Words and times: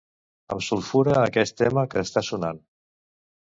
Em 0.53 0.61
sulfura 0.67 1.13
aquest 1.19 1.57
tema 1.61 1.85
que 1.93 2.03
està 2.07 2.25
sonant. 2.31 2.63